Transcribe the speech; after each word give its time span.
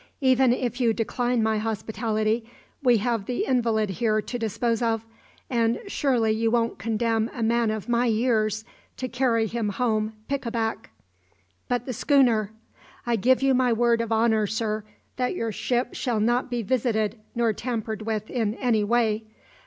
Even 0.21 0.51
if 0.51 0.81
you 0.81 0.93
decline 0.93 1.43
my 1.43 1.59
hospitality 1.59 2.43
we 2.81 2.97
have 2.97 3.27
the 3.27 3.45
invalid 3.45 3.91
here 3.91 4.19
to 4.19 4.39
dispose 4.39 4.81
of, 4.81 5.05
and 5.47 5.79
surely 5.87 6.31
you 6.31 6.49
won't 6.49 6.79
condemn 6.79 7.29
a 7.35 7.43
man 7.43 7.69
of 7.69 7.87
my 7.87 8.07
years 8.07 8.65
to 8.97 9.07
carry 9.07 9.45
him 9.45 9.69
home 9.69 10.13
pick 10.27 10.43
a 10.43 10.49
back!" 10.49 10.89
"But 11.67 11.85
the 11.85 11.93
schooner" 11.93 12.51
"I 13.05 13.15
give 13.15 13.43
you 13.43 13.53
my 13.53 13.71
word 13.73 14.01
of 14.01 14.11
honour, 14.11 14.47
sir, 14.47 14.83
that 15.17 15.35
your 15.35 15.51
ship 15.51 15.93
shall 15.93 16.19
not 16.19 16.49
be 16.49 16.63
visited 16.63 17.19
nor 17.35 17.53
tampered 17.53 18.01
with 18.01 18.27
in 18.31 18.55
any 18.55 18.83
way. 18.83 19.25